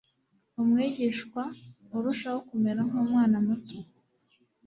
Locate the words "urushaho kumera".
1.97-2.81